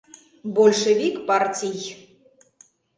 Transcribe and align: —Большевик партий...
—Большевик 0.55 1.15
партий... 1.27 1.79